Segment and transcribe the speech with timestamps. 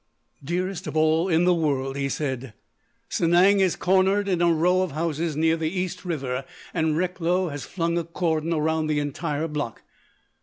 [0.43, 2.55] "Dearest of all in the world," he said,
[3.07, 6.43] "Sanang is cornered in a row of houses near the East River,
[6.73, 9.83] and Recklow has flung a cordon around the entire block.